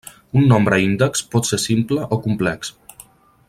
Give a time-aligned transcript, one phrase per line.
[0.39, 2.73] Un nombre índex pot ser simple o complex.